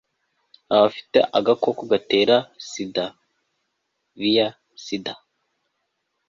[0.75, 2.35] abafite agakoko gatera
[2.69, 3.05] sida
[4.19, 4.49] vih
[4.83, 5.13] sida